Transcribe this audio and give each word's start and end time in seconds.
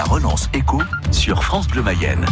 La 0.00 0.06
relance 0.06 0.48
éco 0.54 0.80
sur 1.10 1.44
France 1.44 1.68
Bleu 1.68 1.82
Mayenne. 1.82 2.24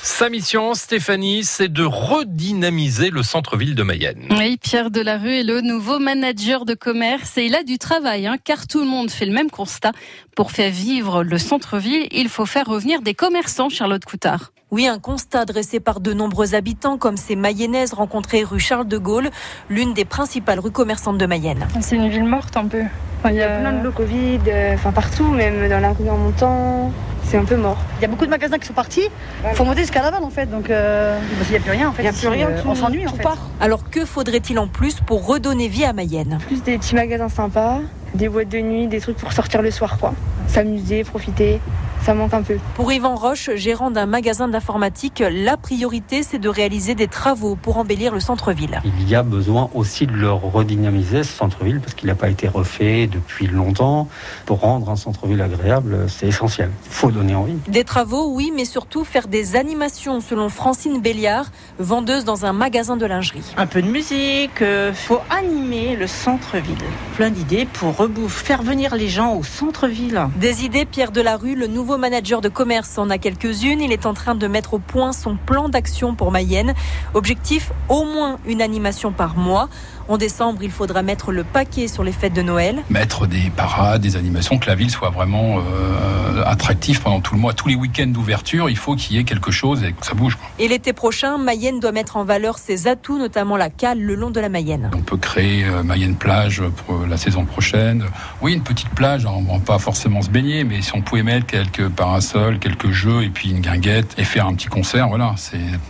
Sa 0.00 0.28
mission, 0.28 0.74
Stéphanie, 0.74 1.42
c'est 1.42 1.66
de 1.66 1.82
redynamiser 1.82 3.10
le 3.10 3.24
centre-ville 3.24 3.74
de 3.74 3.82
Mayenne. 3.82 4.28
Oui, 4.30 4.56
Pierre 4.62 4.92
Delarue 4.92 5.40
est 5.40 5.42
le 5.42 5.60
nouveau 5.60 5.98
manager 5.98 6.64
de 6.64 6.74
commerce 6.74 7.36
et 7.36 7.46
il 7.46 7.56
a 7.56 7.64
du 7.64 7.78
travail, 7.78 8.28
hein, 8.28 8.36
car 8.44 8.68
tout 8.68 8.78
le 8.78 8.86
monde 8.86 9.10
fait 9.10 9.26
le 9.26 9.32
même 9.32 9.50
constat. 9.50 9.90
Pour 10.36 10.52
faire 10.52 10.70
vivre 10.70 11.24
le 11.24 11.36
centre-ville, 11.36 12.06
il 12.12 12.28
faut 12.28 12.46
faire 12.46 12.66
revenir 12.66 13.02
des 13.02 13.14
commerçants, 13.14 13.70
Charlotte 13.70 14.04
Coutard. 14.04 14.52
Oui, 14.70 14.86
un 14.86 15.00
constat 15.00 15.46
dressé 15.46 15.80
par 15.80 15.98
de 15.98 16.12
nombreux 16.12 16.54
habitants, 16.54 16.96
comme 16.96 17.16
ces 17.16 17.34
Mayennaises 17.34 17.92
rencontrées 17.92 18.44
rue 18.44 18.60
Charles 18.60 18.86
de 18.86 18.98
Gaulle, 18.98 19.30
l'une 19.68 19.94
des 19.94 20.04
principales 20.04 20.60
rues 20.60 20.70
commerçantes 20.70 21.18
de 21.18 21.26
Mayenne. 21.26 21.66
C'est 21.80 21.96
une 21.96 22.08
ville 22.08 22.22
morte 22.22 22.56
un 22.56 22.66
peu. 22.66 22.82
il 23.24 23.34
y 23.34 23.42
a 23.42 23.58
plein 23.58 23.72
de 23.72 23.82
lots 23.82 23.90
Covid, 23.90 24.38
euh, 24.46 24.74
enfin 24.74 24.92
partout, 24.92 25.26
même 25.26 25.68
dans 25.68 25.80
la 25.80 25.92
rue 25.92 26.08
en 26.08 26.18
montant 26.18 26.92
c'est 27.26 27.36
un 27.36 27.44
peu 27.44 27.56
mort. 27.56 27.78
Il 27.98 28.02
y 28.02 28.04
a 28.04 28.08
beaucoup 28.08 28.24
de 28.24 28.30
magasins 28.30 28.58
qui 28.58 28.66
sont 28.66 28.72
partis. 28.72 29.08
Il 29.48 29.54
faut 29.54 29.64
monter 29.64 29.80
jusqu'à 29.80 30.02
Laval 30.02 30.22
en 30.22 30.30
fait. 30.30 30.46
Donc 30.46 30.70
euh, 30.70 31.18
il 31.42 31.50
n'y 31.50 31.56
a 31.56 31.60
plus 31.60 31.70
rien 31.70 31.88
en 31.88 31.92
fait. 31.92 32.02
Il 32.02 32.10
n'y 32.10 32.16
a 32.16 32.18
plus 32.18 32.28
rien. 32.28 32.48
Euh, 32.48 32.62
on 32.66 32.74
s'ennuie 32.74 33.06
en 33.06 33.12
fait. 33.12 33.22
Part. 33.22 33.38
Alors 33.60 33.90
que 33.90 34.04
faudrait-il 34.04 34.58
en 34.58 34.68
plus 34.68 35.00
pour 35.00 35.26
redonner 35.26 35.68
vie 35.68 35.84
à 35.84 35.92
Mayenne? 35.92 36.38
Plus 36.46 36.62
des 36.62 36.78
petits 36.78 36.94
magasins 36.94 37.28
sympas, 37.28 37.80
des 38.14 38.28
boîtes 38.28 38.48
de 38.48 38.58
nuit, 38.58 38.86
des 38.86 39.00
trucs 39.00 39.16
pour 39.16 39.32
sortir 39.32 39.62
le 39.62 39.70
soir 39.70 39.98
quoi. 39.98 40.14
S'amuser, 40.48 41.02
profiter 41.04 41.60
ça 42.04 42.14
manque 42.14 42.34
un 42.34 42.42
peu. 42.42 42.58
Pour 42.74 42.92
Yvan 42.92 43.14
Roche, 43.14 43.50
gérant 43.54 43.90
d'un 43.90 44.06
magasin 44.06 44.48
d'informatique, 44.48 45.22
la 45.28 45.56
priorité 45.56 46.22
c'est 46.22 46.38
de 46.38 46.48
réaliser 46.48 46.94
des 46.94 47.08
travaux 47.08 47.56
pour 47.56 47.78
embellir 47.78 48.12
le 48.12 48.20
centre-ville. 48.20 48.80
Il 48.84 49.08
y 49.08 49.14
a 49.14 49.22
besoin 49.22 49.70
aussi 49.74 50.06
de 50.06 50.12
le 50.12 50.32
redynamiser 50.32 51.22
ce 51.22 51.32
centre-ville 51.32 51.80
parce 51.80 51.94
qu'il 51.94 52.08
n'a 52.08 52.14
pas 52.14 52.28
été 52.28 52.48
refait 52.48 53.06
depuis 53.06 53.46
longtemps. 53.46 54.08
Pour 54.44 54.60
rendre 54.60 54.90
un 54.90 54.96
centre-ville 54.96 55.40
agréable, 55.40 56.06
c'est 56.08 56.28
essentiel. 56.28 56.70
Il 56.86 56.92
faut 56.92 57.10
donner 57.10 57.34
envie. 57.34 57.56
Des 57.68 57.84
travaux, 57.84 58.32
oui, 58.32 58.52
mais 58.54 58.64
surtout 58.64 59.04
faire 59.04 59.28
des 59.28 59.56
animations 59.56 60.20
selon 60.20 60.48
Francine 60.48 61.00
Béliard, 61.00 61.50
vendeuse 61.78 62.24
dans 62.24 62.46
un 62.46 62.52
magasin 62.52 62.96
de 62.96 63.06
lingerie. 63.06 63.54
Un 63.56 63.66
peu 63.66 63.82
de 63.82 63.88
musique, 63.88 64.50
il 64.60 64.66
euh, 64.66 64.94
faut 64.94 65.20
animer 65.30 65.96
le 65.96 66.06
centre-ville. 66.06 66.76
Plein 67.16 67.30
d'idées 67.30 67.66
pour 67.66 67.94
faire 68.28 68.62
venir 68.62 68.94
les 68.94 69.08
gens 69.08 69.34
au 69.34 69.42
centre-ville. 69.42 70.26
Des 70.36 70.64
idées, 70.64 70.84
Pierre 70.84 71.12
Delarue, 71.12 71.54
le 71.54 71.66
nouveau 71.66 71.95
manager 71.98 72.40
de 72.40 72.48
commerce 72.48 72.98
en 72.98 73.10
a 73.10 73.18
quelques-unes. 73.18 73.80
Il 73.80 73.92
est 73.92 74.06
en 74.06 74.14
train 74.14 74.34
de 74.34 74.46
mettre 74.46 74.74
au 74.74 74.78
point 74.78 75.12
son 75.12 75.36
plan 75.36 75.68
d'action 75.68 76.14
pour 76.14 76.32
Mayenne. 76.32 76.74
Objectif, 77.14 77.72
au 77.88 78.04
moins 78.04 78.38
une 78.46 78.62
animation 78.62 79.12
par 79.12 79.36
mois. 79.36 79.68
En 80.08 80.18
décembre, 80.18 80.62
il 80.62 80.70
faudra 80.70 81.02
mettre 81.02 81.32
le 81.32 81.42
paquet 81.42 81.88
sur 81.88 82.04
les 82.04 82.12
fêtes 82.12 82.32
de 82.32 82.42
Noël. 82.42 82.82
Mettre 82.90 83.26
des 83.26 83.50
parades, 83.50 84.00
des 84.00 84.16
animations, 84.16 84.58
que 84.58 84.66
la 84.66 84.76
ville 84.76 84.90
soit 84.90 85.10
vraiment 85.10 85.58
euh, 85.58 86.25
attractive 86.44 87.00
pendant 87.00 87.20
tout 87.20 87.34
le 87.34 87.40
mois. 87.40 87.52
Tous 87.52 87.68
les 87.68 87.74
week-ends 87.74 88.06
d'ouverture, 88.06 88.68
il 88.70 88.76
faut 88.76 88.94
qu'il 88.94 89.16
y 89.16 89.18
ait 89.18 89.24
quelque 89.24 89.50
chose 89.50 89.82
et 89.84 89.92
que 89.92 90.04
ça 90.04 90.14
bouge. 90.14 90.38
Et 90.58 90.68
l'été 90.68 90.92
prochain, 90.92 91.38
Mayenne 91.38 91.80
doit 91.80 91.92
mettre 91.92 92.16
en 92.16 92.24
valeur 92.24 92.58
ses 92.58 92.88
atouts, 92.88 93.18
notamment 93.18 93.56
la 93.56 93.70
cale 93.70 94.00
le 94.00 94.14
long 94.14 94.30
de 94.30 94.40
la 94.40 94.48
Mayenne. 94.48 94.90
On 94.94 95.02
peut 95.02 95.16
créer 95.16 95.64
euh, 95.64 95.82
Mayenne 95.82 96.16
Plage 96.16 96.62
pour 96.86 97.06
la 97.06 97.16
saison 97.16 97.44
prochaine. 97.44 98.04
Oui, 98.42 98.54
une 98.54 98.62
petite 98.62 98.88
plage, 98.90 99.26
on 99.26 99.42
va 99.42 99.58
pas 99.58 99.78
forcément 99.78 100.22
se 100.22 100.30
baigner, 100.30 100.64
mais 100.64 100.82
si 100.82 100.94
on 100.94 101.02
pouvait 101.02 101.22
mettre 101.22 101.46
quelques 101.46 101.88
parasols, 101.88 102.58
quelques 102.58 102.90
jeux 102.90 103.22
et 103.22 103.28
puis 103.28 103.50
une 103.50 103.60
guinguette 103.60 104.14
et 104.18 104.24
faire 104.24 104.46
un 104.46 104.54
petit 104.54 104.68
concert, 104.68 105.08
voilà. 105.08 105.34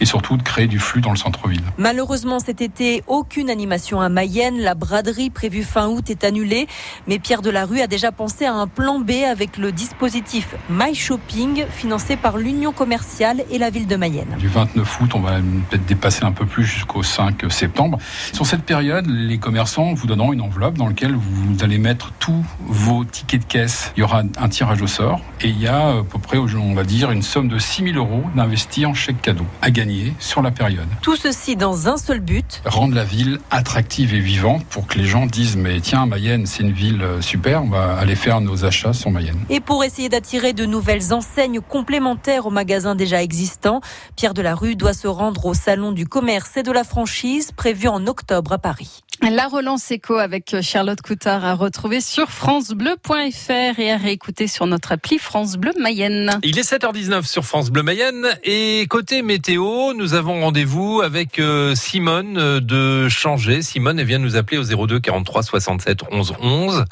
Et 0.00 0.06
surtout 0.06 0.36
de 0.36 0.42
créer 0.42 0.66
du 0.66 0.78
flux 0.78 1.00
dans 1.00 1.10
le 1.10 1.16
centre-ville. 1.16 1.62
Malheureusement, 1.78 2.38
cet 2.38 2.60
été, 2.60 3.02
aucune 3.06 3.50
animation 3.50 4.00
à 4.00 4.08
Mayenne. 4.08 4.58
La 4.60 4.74
braderie 4.74 5.30
prévue 5.30 5.62
fin 5.62 5.88
août 5.88 6.10
est 6.10 6.24
annulée. 6.24 6.66
Mais 7.06 7.18
Pierre 7.18 7.42
Delarue 7.42 7.80
a 7.80 7.86
déjà 7.86 8.12
pensé 8.12 8.44
à 8.44 8.54
un 8.54 8.66
plan 8.66 8.98
B 8.98 9.10
avec 9.28 9.58
le 9.58 9.72
dispositif 9.72 10.33
My 10.68 10.94
Shopping, 10.94 11.64
financé 11.70 12.16
par 12.16 12.38
l'Union 12.38 12.72
commerciale 12.72 13.44
et 13.50 13.58
la 13.58 13.70
ville 13.70 13.86
de 13.86 13.94
Mayenne. 13.94 14.34
Du 14.38 14.48
29 14.48 15.00
août, 15.00 15.10
on 15.14 15.20
va 15.20 15.36
peut-être 15.70 15.86
dépasser 15.86 16.24
un 16.24 16.32
peu 16.32 16.44
plus 16.44 16.64
jusqu'au 16.64 17.04
5 17.04 17.44
septembre. 17.50 17.98
Sur 18.32 18.44
cette 18.44 18.64
période, 18.64 19.06
les 19.06 19.38
commerçants 19.38 19.94
vous 19.94 20.08
donneront 20.08 20.32
une 20.32 20.40
enveloppe 20.40 20.76
dans 20.76 20.88
laquelle 20.88 21.14
vous 21.14 21.62
allez 21.62 21.78
mettre 21.78 22.12
tous 22.18 22.44
vos 22.66 23.04
tickets 23.04 23.42
de 23.42 23.46
caisse. 23.46 23.92
Il 23.96 24.00
y 24.00 24.02
aura 24.02 24.22
un 24.36 24.48
tirage 24.48 24.82
au 24.82 24.88
sort 24.88 25.20
et 25.40 25.48
il 25.48 25.60
y 25.60 25.68
a 25.68 25.98
à 25.98 26.02
peu 26.02 26.18
près, 26.18 26.38
on 26.38 26.74
va 26.74 26.82
dire, 26.82 27.12
une 27.12 27.22
somme 27.22 27.46
de 27.46 27.58
6 27.58 27.92
000 27.92 27.96
euros 27.96 28.24
d'investir 28.34 28.90
en 28.90 28.94
chèque 28.94 29.22
cadeau 29.22 29.46
à 29.62 29.70
gagner 29.70 30.14
sur 30.18 30.42
la 30.42 30.50
période. 30.50 30.88
Tout 31.00 31.16
ceci 31.16 31.54
dans 31.54 31.88
un 31.88 31.96
seul 31.96 32.18
but 32.18 32.60
rendre 32.64 32.96
la 32.96 33.04
ville 33.04 33.38
attractive 33.52 34.14
et 34.14 34.20
vivante 34.20 34.64
pour 34.64 34.88
que 34.88 34.98
les 34.98 35.04
gens 35.04 35.26
disent 35.26 35.56
mais 35.56 35.80
tiens 35.80 36.06
Mayenne 36.06 36.46
c'est 36.46 36.62
une 36.62 36.72
ville 36.72 37.02
euh, 37.02 37.20
super, 37.20 37.62
on 37.62 37.68
va 37.68 37.96
aller 37.98 38.16
faire 38.16 38.40
nos 38.40 38.64
achats 38.64 38.92
sur 38.92 39.12
Mayenne. 39.12 39.38
Et 39.48 39.60
pour 39.60 39.84
essayer 39.84 40.08
d'attirer 40.08 40.23
de 40.32 40.64
nouvelles 40.64 41.12
enseignes 41.12 41.60
complémentaires 41.60 42.46
aux 42.46 42.50
magasins 42.50 42.94
déjà 42.94 43.22
existants, 43.22 43.80
Pierre 44.16 44.34
Delarue 44.34 44.74
doit 44.74 44.94
se 44.94 45.06
rendre 45.06 45.46
au 45.46 45.54
salon 45.54 45.92
du 45.92 46.06
commerce 46.06 46.56
et 46.56 46.62
de 46.62 46.72
la 46.72 46.82
franchise 46.82 47.52
prévu 47.52 47.88
en 47.88 48.06
octobre 48.06 48.52
à 48.52 48.58
Paris. 48.58 49.02
La 49.22 49.48
relance 49.48 49.90
éco 49.90 50.18
avec 50.18 50.60
Charlotte 50.60 51.00
Coutard 51.00 51.44
à 51.44 51.54
retrouver 51.54 52.00
sur 52.00 52.30
francebleu.fr 52.30 53.78
et 53.78 53.92
à 53.92 53.96
réécouter 53.96 54.48
sur 54.48 54.66
notre 54.66 54.92
appli 54.92 55.18
France 55.18 55.56
Bleu 55.56 55.72
Mayenne. 55.78 56.38
Il 56.42 56.58
est 56.58 56.70
7h19 56.70 57.24
sur 57.24 57.44
France 57.44 57.70
Bleu 57.70 57.82
Mayenne 57.82 58.26
et 58.42 58.86
côté 58.90 59.22
météo, 59.22 59.94
nous 59.94 60.14
avons 60.14 60.40
rendez-vous 60.42 61.00
avec 61.02 61.38
euh, 61.38 61.74
Simone 61.74 62.36
euh, 62.38 62.60
de 62.60 63.08
Changer. 63.08 63.62
Simone, 63.62 63.98
elle 63.98 64.06
vient 64.06 64.18
nous 64.18 64.36
appeler 64.36 64.58
au 64.58 64.86
02 64.86 65.00
43 65.00 65.42
67 65.42 66.00
11 66.10 66.34
11. 66.40 66.84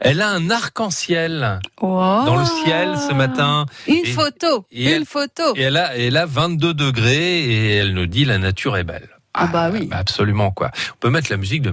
Elle 0.00 0.20
a 0.20 0.28
un 0.28 0.50
arc-en-ciel 0.50 1.60
dans 1.80 2.36
le 2.36 2.44
ciel 2.44 2.96
ce 2.98 3.14
matin. 3.14 3.66
Une 3.88 4.06
photo, 4.06 4.64
une 4.70 5.04
photo. 5.04 5.56
Et 5.56 5.62
elle 5.62 5.76
a, 5.76 5.96
elle 5.96 6.16
a 6.16 6.26
22 6.26 6.74
degrés 6.74 7.40
et 7.40 7.74
elle 7.76 7.94
nous 7.94 8.06
dit 8.06 8.24
la 8.24 8.38
nature 8.38 8.76
est 8.76 8.84
belle. 8.84 9.08
Ah 9.34 9.46
bah 9.46 9.70
oui. 9.72 9.88
Ah, 9.92 9.98
absolument 9.98 10.50
quoi. 10.50 10.70
On 10.94 10.98
peut 10.98 11.10
mettre 11.10 11.30
la 11.30 11.36
musique 11.36 11.62
de. 11.62 11.70